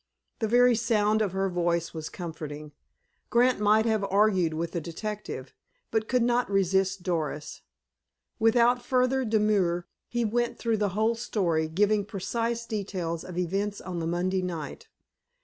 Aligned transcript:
The 0.39 0.47
very 0.47 0.75
sound 0.75 1.21
of 1.21 1.31
her 1.33 1.47
voice 1.47 1.93
was 1.93 2.09
comforting. 2.09 2.71
Grant 3.29 3.59
might 3.59 3.85
have 3.85 4.03
argued 4.05 4.55
with 4.55 4.71
the 4.71 4.81
detective, 4.81 5.53
but 5.91 6.07
could 6.07 6.23
not 6.23 6.49
resist 6.49 7.03
Doris. 7.03 7.61
Without 8.39 8.81
further 8.83 9.23
demur 9.23 9.85
he 10.07 10.25
went 10.25 10.57
through 10.57 10.77
the 10.77 10.89
whole 10.97 11.13
story, 11.13 11.67
giving 11.67 12.03
precise 12.03 12.65
details 12.65 13.23
of 13.23 13.37
events 13.37 13.79
on 13.79 13.99
the 13.99 14.07
Monday 14.07 14.41
night. 14.41 14.87